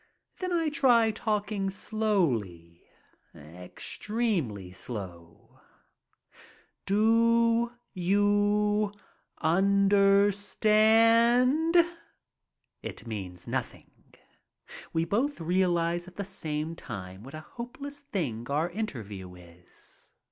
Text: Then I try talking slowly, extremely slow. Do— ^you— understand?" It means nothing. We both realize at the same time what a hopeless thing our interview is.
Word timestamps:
Then 0.39 0.51
I 0.51 0.69
try 0.69 1.11
talking 1.11 1.69
slowly, 1.69 2.81
extremely 3.35 4.71
slow. 4.71 5.59
Do— 6.87 7.71
^you— 7.95 8.97
understand?" 9.37 11.77
It 12.81 13.05
means 13.05 13.45
nothing. 13.45 14.15
We 14.91 15.05
both 15.05 15.39
realize 15.39 16.07
at 16.07 16.15
the 16.15 16.25
same 16.25 16.75
time 16.75 17.21
what 17.23 17.35
a 17.35 17.41
hopeless 17.41 17.99
thing 17.99 18.47
our 18.49 18.71
interview 18.71 19.35
is. 19.35 20.09